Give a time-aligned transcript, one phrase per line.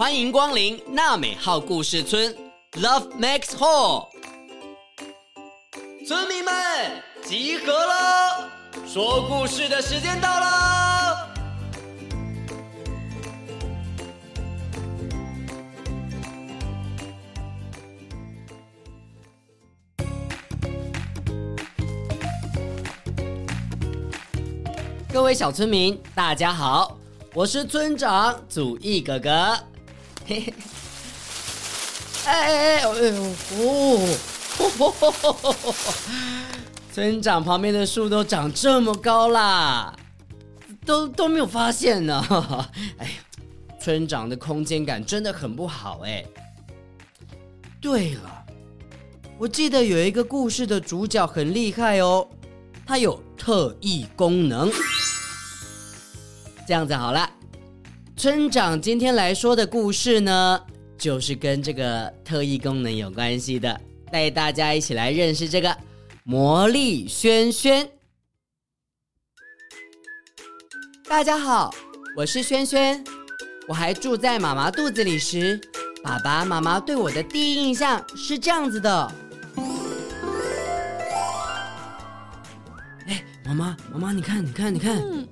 [0.00, 2.34] 欢迎光临娜美号故事村
[2.72, 4.08] ，Love Max Hall。
[6.08, 6.54] 村民们
[7.22, 8.50] 集合了，
[8.88, 11.28] 说故事的时间到了。
[25.12, 26.96] 各位小村民，大家好，
[27.34, 29.62] 我是村长祖义哥哥。
[30.30, 30.54] 嘿嘿，
[32.24, 32.90] 哎哎哎，哎呦
[33.58, 34.16] 哦，
[34.58, 35.74] 哦呵呵呵，
[36.92, 39.92] 村长旁边的树都长这么高啦，
[40.86, 42.24] 都都没有发现呢。
[42.98, 43.12] 哎呀，
[43.80, 46.24] 村长的空间感真的很不好哎。
[47.80, 48.44] 对了，
[49.36, 52.28] 我记得有一个故事的主角很厉害哦，
[52.86, 54.70] 他有特异功能。
[56.68, 57.28] 这样子好了，
[58.20, 60.60] 村长今天来说的故事呢，
[60.98, 63.80] 就是跟这个特异功能有关系的，
[64.12, 65.74] 带大家一起来认识这个
[66.24, 67.90] 魔力轩轩。
[71.08, 71.74] 大家好，
[72.14, 73.02] 我是轩轩，
[73.66, 75.58] 我还住在妈妈肚子里时，
[76.04, 79.12] 爸爸妈妈对我的第一印象是这样子的。
[83.06, 84.98] 哎，妈妈，妈妈，你看，你看，你看。
[84.98, 85.26] 嗯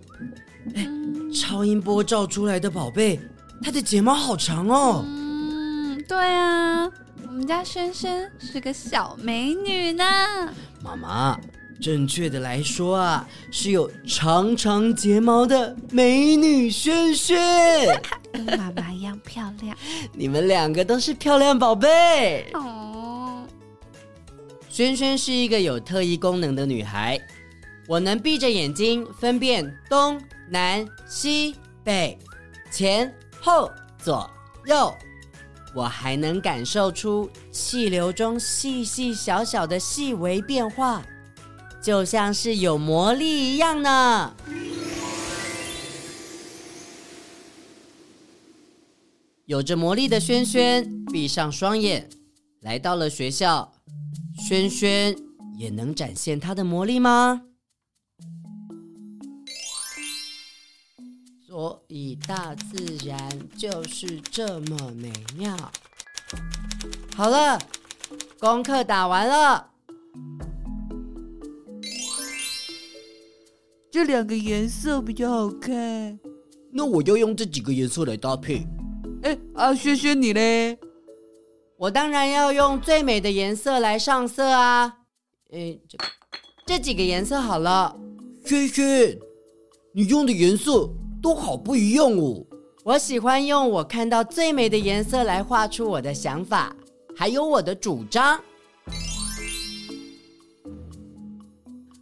[0.74, 0.86] 哎，
[1.32, 3.20] 超音波照出来的宝贝，
[3.62, 5.04] 她的睫毛好长哦。
[5.06, 6.90] 嗯，对啊，
[7.26, 10.04] 我们家轩轩是个小美女呢。
[10.82, 11.38] 妈妈，
[11.80, 17.36] 正确的来说啊，是有长长睫毛的美女轩轩，
[18.32, 19.76] 跟妈妈一样漂亮。
[20.12, 22.50] 你们两个都是漂亮宝贝。
[22.54, 23.42] 哦，
[24.68, 27.20] 轩轩是一个有特异功能的女孩，
[27.88, 30.20] 我能闭着眼睛分辨东。
[30.50, 32.18] 南西北
[32.70, 34.30] 前后左
[34.66, 34.94] 右，
[35.74, 41.02] 我还能感受出气流中细细小小的细微变化，
[41.82, 44.34] 就像是有魔力一样呢。
[49.44, 52.08] 有着魔力的轩轩闭上双眼，
[52.60, 53.70] 来到了学校。
[54.46, 55.14] 轩轩
[55.58, 57.42] 也能展现他的魔力吗？
[61.58, 63.18] 所以大自然
[63.56, 65.56] 就是这么美妙。
[67.16, 67.58] 好了，
[68.38, 69.68] 功课打完了。
[73.90, 76.16] 这两个颜色比较好看。
[76.70, 78.64] 那我要用这几个颜色来搭配。
[79.24, 80.78] 哎，啊，轩轩你嘞？
[81.76, 84.98] 我当然要用最美的颜色来上色啊。
[85.50, 85.98] 哎，这
[86.64, 87.98] 这几个颜色好了。
[88.46, 89.18] 轩轩，
[89.92, 90.88] 你用的颜色。
[91.28, 92.42] 都好不一样哦！
[92.84, 96.74] 我喜欢用我看到最美的颜色来画出我的想法，
[97.14, 98.40] 还有我的主张。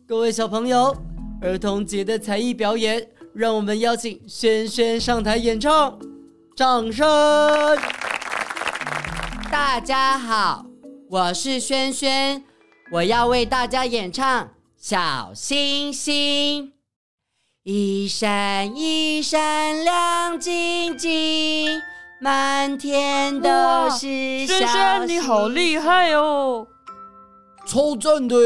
[0.06, 0.96] 各位小朋友，
[1.42, 3.04] 儿童节的才艺表演，
[3.34, 5.98] 让我们邀请轩轩上台演唱，
[6.54, 7.04] 掌声！
[9.50, 10.64] 大家好，
[11.10, 12.44] 我是轩轩，
[12.92, 14.44] 我要为大家演唱
[14.76, 16.68] 《小星星》。
[17.68, 21.82] 一闪一闪亮晶晶，
[22.20, 24.58] 满天都是小星星。
[24.58, 26.64] 轩轩，你好厉害哦！
[27.66, 28.36] 超赞的，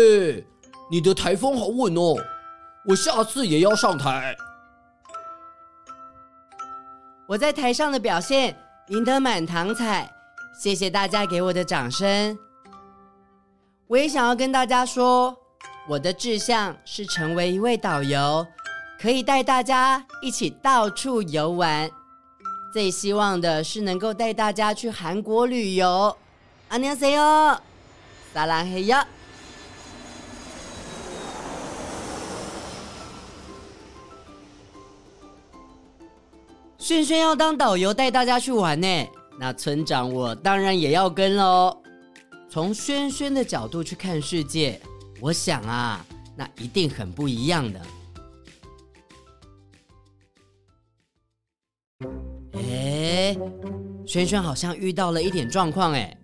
[0.91, 2.17] 你的台风好稳哦！
[2.87, 4.35] 我下次也要上台。
[7.27, 8.57] 我在台上的表现
[8.89, 10.11] 赢得满堂彩，
[10.59, 12.39] 谢谢大家给我的掌声。
[13.87, 15.37] 我也想要跟大家说，
[15.87, 18.47] 我的志向是成为一位导游。
[19.00, 21.90] 可以带大家一起到处游玩，
[22.74, 26.16] 最希望的是能够带大家去韩国旅游。
[26.70, 27.60] 안녕하세요，
[28.34, 29.06] 撒浪嘿呀！
[36.78, 39.08] 轩轩要当导游带大家去玩呢，
[39.40, 41.76] 那村长我当然也要跟喽。
[42.50, 44.80] 从轩轩的角度去看世界，
[45.20, 46.06] 我想啊，
[46.36, 47.82] 那一定很不一样的。
[54.11, 56.19] 萱萱好像遇到了一点状况哎，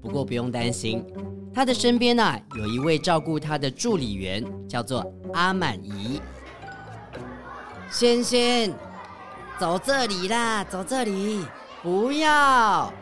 [0.00, 1.04] 不过不用担心，
[1.52, 6.20] 他的身边呢有一位照顾他的助理员，叫做阿满姨。
[7.90, 8.72] 萱萱，
[9.58, 11.44] 走这里啦，走这里，
[11.82, 12.92] 不要，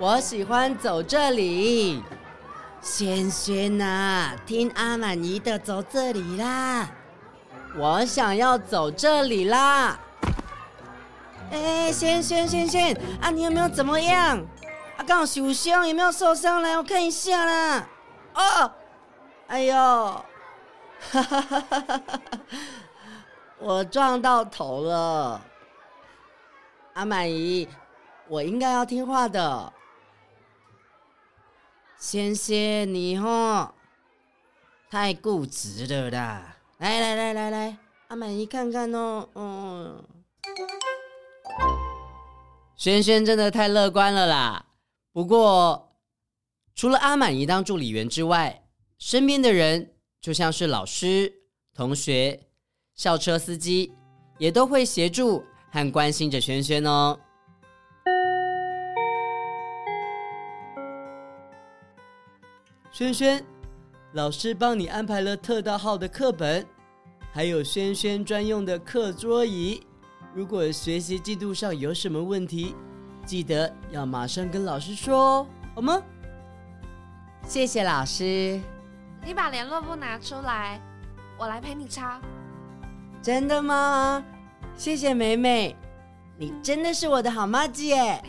[0.00, 2.02] 我喜欢走这里。
[2.80, 6.90] 萱萱呐，听阿满姨的，走这里啦，
[7.78, 10.00] 我想要走这里啦。
[11.50, 14.38] 哎，轩轩轩轩啊，你有没有怎么样？
[14.96, 16.60] 啊，刚好受伤，有没有受伤？
[16.62, 17.88] 来，我看一下啦。
[18.34, 18.72] 哦，
[19.46, 20.24] 哎呦，哈
[21.22, 22.20] 哈哈哈哈哈！
[23.58, 25.40] 我撞到头了。
[26.94, 27.68] 阿满姨，
[28.28, 29.72] 我应该要听话的。
[31.98, 33.72] 轩轩，你哦，
[34.90, 36.56] 太固执了啦！
[36.78, 37.76] 来来来来来，
[38.08, 40.04] 阿满姨看看哦，嗯。
[42.78, 44.66] 轩轩真的太乐观了啦！
[45.12, 45.96] 不过，
[46.76, 51.32] 除了阿满姨当助理员之外，身边的人就像是老师、
[51.74, 52.46] 同学、
[52.94, 53.92] 校车司机，
[54.38, 55.42] 也都会协助
[55.72, 57.18] 和关心着轩轩哦。
[62.92, 63.44] 轩轩，
[64.12, 66.64] 老师帮你安排了特大号的课本，
[67.32, 69.82] 还有轩轩专用的课桌椅。
[70.38, 72.76] 如果学习进度上有什么问题，
[73.26, 75.44] 记得要马上跟老师说，
[75.74, 76.00] 好吗？
[77.42, 78.60] 谢谢老师。
[79.24, 80.80] 你把联络簿拿出来，
[81.40, 82.20] 我来陪你抄。
[83.20, 84.24] 真的吗？
[84.76, 85.74] 谢谢美美，
[86.36, 88.22] 你真的是我的好麻吉耶。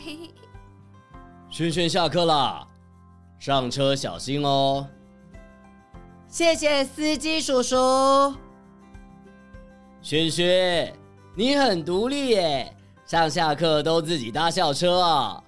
[1.47, 2.67] 轩轩下课啦，
[3.37, 4.87] 上车小心哦。
[6.27, 8.33] 谢谢司机叔叔。
[10.01, 10.91] 轩轩。
[11.39, 12.75] 你很独立耶，
[13.05, 15.41] 上下课都自己搭校车啊。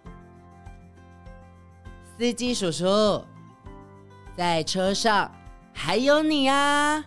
[2.17, 3.21] 司机叔叔，
[4.37, 5.29] 在车上
[5.73, 7.03] 还有你啊！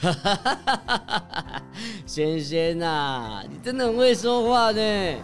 [0.00, 1.62] 哈哈哈哈哈哈！
[2.04, 5.16] 轩轩呐，你真的很会说话呢。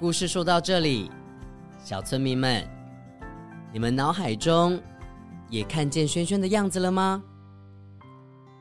[0.00, 1.12] 故事说到这里，
[1.78, 2.68] 小村民们，
[3.72, 4.82] 你们脑海中
[5.48, 7.22] 也看见轩轩的样子了吗？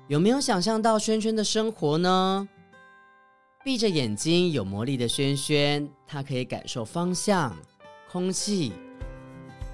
[0.07, 2.47] 有没有想象到轩轩的生活呢？
[3.63, 7.57] 闭着眼睛有魔力的轩轩，他可以感受方向、
[8.11, 8.71] 空气。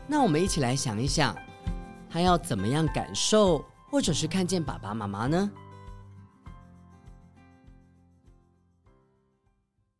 [0.07, 1.36] 那我们一起来想一想，
[2.10, 5.51] 他要怎么样感受，或者是看见爸爸妈妈呢？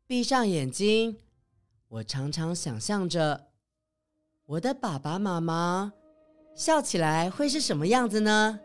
[0.08, 1.18] 闭上眼睛，
[1.90, 3.48] 我常常想象着
[4.46, 5.92] 我的爸爸妈妈
[6.56, 8.58] 笑起来会是什么样子呢？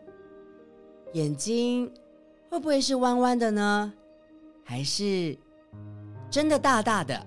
[1.13, 1.91] 眼睛
[2.49, 3.93] 会不会是弯弯的呢？
[4.63, 5.37] 还是
[6.29, 7.25] 真的大大的？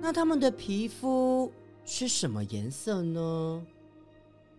[0.00, 1.50] 那他们的皮肤
[1.84, 3.66] 是什么颜色呢？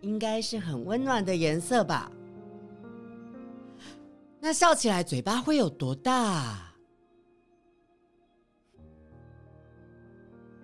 [0.00, 2.10] 应该是很温暖的颜色吧。
[4.40, 6.72] 那笑起来嘴巴会有多大？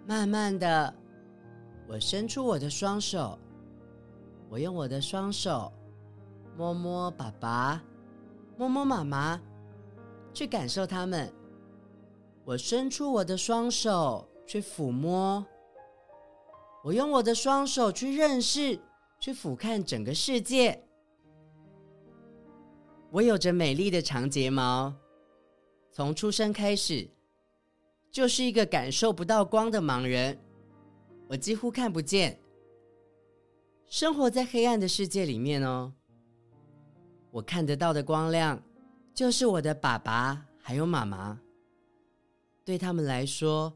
[0.04, 0.92] 慢慢的，
[1.88, 3.38] 我伸出我的双手，
[4.50, 5.72] 我用我的双手。
[6.56, 7.82] 摸摸爸爸，
[8.56, 9.40] 摸摸妈妈，
[10.32, 11.32] 去感受他们。
[12.44, 15.44] 我伸出我的双手去抚摸，
[16.84, 18.78] 我用我的双手去认识，
[19.19, 20.82] 去俯瞰整个世界。
[23.10, 24.93] 我有着美丽的长睫毛，
[25.90, 27.08] 从出生开始
[28.10, 30.38] 就是一个感受不到光的盲人，
[31.28, 32.38] 我几乎看不见，
[33.87, 35.93] 生活在黑暗的世界里面哦。
[37.32, 38.62] 我看得到的光亮，
[39.14, 41.41] 就是我的爸爸还有妈妈。
[42.62, 43.72] 对他们来说，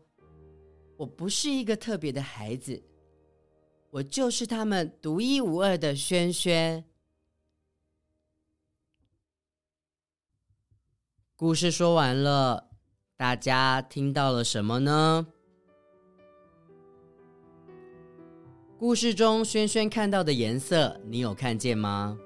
[0.99, 2.81] 我不是一个特别的孩子，
[3.89, 6.85] 我就是他们独一无二的轩轩。
[11.35, 12.69] 故事说完了，
[13.17, 15.27] 大家听到了什么呢？
[18.79, 22.19] 故事中轩轩看到的颜色，你有看见吗？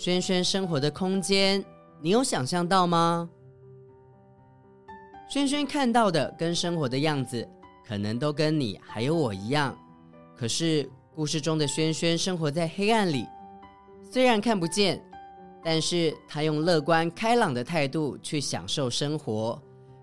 [0.00, 1.62] 轩轩生活的空间，
[2.00, 3.28] 你有想象到吗？
[5.28, 7.46] 轩轩看到的跟生活的样子，
[7.86, 9.78] 可能都跟你还有我一样。
[10.34, 13.26] 可是故事中的轩轩生活在黑暗里，
[14.10, 14.98] 虽然看不见，
[15.62, 19.60] 但是他用乐观开朗的态度去享受生活，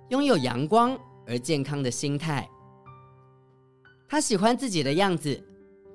[0.10, 2.48] 拥有阳光而健康的心态。
[4.08, 5.44] 他喜欢自己的样子，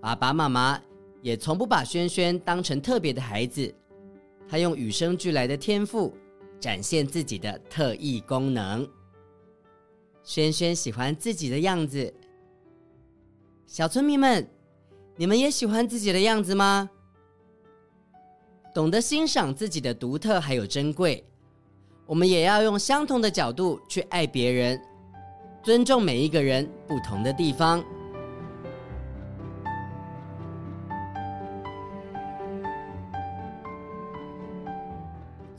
[0.01, 0.77] 爸爸妈妈
[1.21, 3.73] 也从不把轩轩当成特别的孩子。
[4.53, 6.13] 他用与生俱来的天赋
[6.61, 8.87] 展现自己的特异功能。
[10.23, 12.13] 轩轩喜欢自己的样子，
[13.67, 14.47] 小村民们，
[15.17, 16.91] 你们也喜欢自己的样子吗？
[18.75, 21.25] 懂得欣赏自己的独特还有珍贵，
[22.05, 24.79] 我们也要用相同的角度去爱别人，
[25.63, 27.83] 尊重每一个人不同的地方。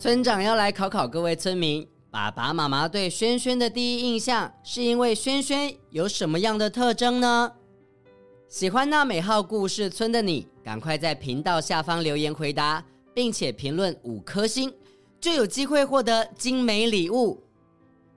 [0.04, 7.50] 村长要来考考各位村民：爸爸妈妈对轩轩的第一印象，是因为轩轩有什么样的特征呢？
[8.50, 12.84] 喜欢娜美号故事村的你，赶快在频道下方留言回答，
[13.14, 14.70] 并且评论五颗星，
[15.22, 17.42] 就有机会获得精美礼物。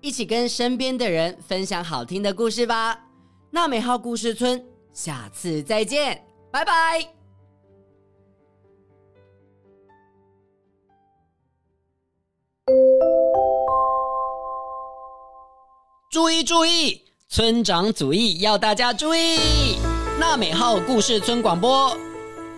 [0.01, 2.99] 一起跟身边的人分享好听的故事吧！
[3.53, 4.61] 娜美号故事村，
[4.93, 7.16] 下次再见，拜拜。
[16.11, 19.77] 注意注意，村长主义要大家注意！
[20.19, 21.97] 纳美号故事村广播，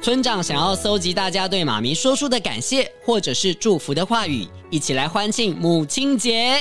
[0.01, 6.59] 村长想要搜集大家对妈咪说出的感谢或者是祝福的话语，一起来欢庆母亲节。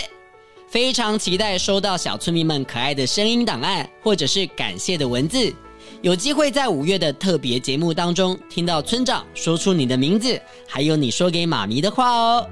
[0.68, 5.54] 非常期待收到小村民们可爱的声音档案，或者是感谢的文字。
[6.01, 12.50] 有机会在五月的特别节目当中听到村长说出你的名字，还有你说给妈咪的话哦。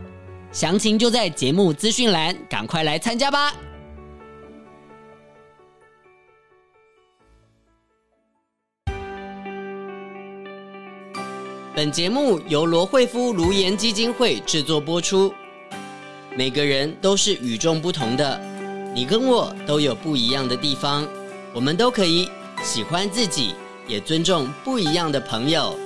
[0.56, 3.54] 详情就在节目资讯栏，赶快来参加吧！
[11.76, 15.34] 本节目由罗慧夫卢颜基金会制作播出。
[16.38, 18.40] 每个人都是与众不同的，
[18.94, 21.06] 你跟我都有不一样的地方，
[21.54, 22.30] 我们都可以
[22.64, 23.54] 喜欢自己，
[23.90, 25.78] 也尊重不一样的朋友。